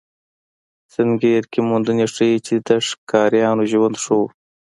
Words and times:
سنګیر 0.93 1.43
کې 1.51 1.59
موندنې 1.69 2.05
ښيي، 2.13 2.35
چې 2.45 2.55
د 2.67 2.69
ښکاریانو 2.87 3.63
ژوند 3.71 3.95
ښه 4.03 4.13
و. 4.19 4.21